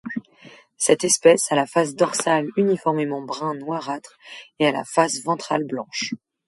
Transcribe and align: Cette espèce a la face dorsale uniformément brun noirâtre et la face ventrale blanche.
Cette 0.77 1.03
espèce 1.03 1.51
a 1.51 1.55
la 1.55 1.67
face 1.67 1.93
dorsale 1.93 2.47
uniformément 2.57 3.21
brun 3.21 3.53
noirâtre 3.53 4.17
et 4.57 4.71
la 4.71 4.83
face 4.83 5.21
ventrale 5.23 5.63
blanche. 5.63 6.15